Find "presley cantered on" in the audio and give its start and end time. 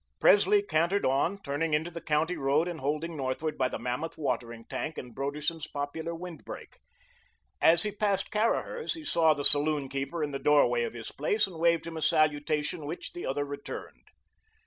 0.19-1.37